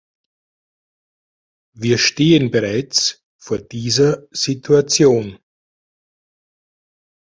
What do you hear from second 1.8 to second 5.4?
stehen bereits vor dieser Situation.